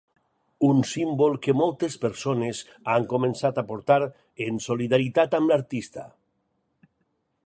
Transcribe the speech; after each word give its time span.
Un 0.67 0.77
símbol 0.91 1.35
que 1.47 1.53
moltes 1.57 1.97
persones 2.05 2.61
han 2.95 3.05
començat 3.13 3.61
a 3.63 3.65
portar 3.73 4.01
en 4.47 4.59
solidaritat 4.71 5.37
amb 5.41 5.53
l'artista. 5.55 6.07